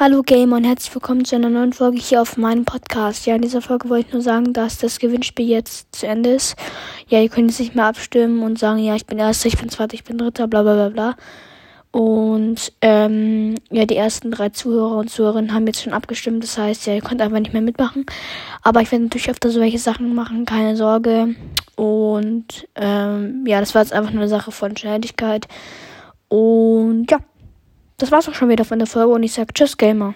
[0.00, 3.26] Hallo Gamer und herzlich willkommen zu einer neuen Folge hier auf meinem Podcast.
[3.26, 6.54] Ja, in dieser Folge wollte ich nur sagen, dass das Gewinnspiel jetzt zu Ende ist.
[7.08, 9.70] Ja, ihr könnt jetzt nicht mehr abstimmen und sagen, ja, ich bin Erster, ich bin
[9.70, 11.16] Zweiter, ich bin Dritter, bla bla bla bla.
[11.90, 16.44] Und ähm, ja, die ersten drei Zuhörer und Zuhörerinnen haben jetzt schon abgestimmt.
[16.44, 18.06] Das heißt, ja, ihr könnt einfach nicht mehr mitmachen.
[18.62, 21.34] Aber ich werde natürlich öfter solche Sachen machen, keine Sorge.
[21.74, 25.48] Und ähm, ja, das war jetzt einfach nur eine Sache von Schnelligkeit.
[26.28, 27.18] Und ja
[28.08, 30.14] das war's auch schon wieder von der Folge und ich sag Tschüss, Gamer.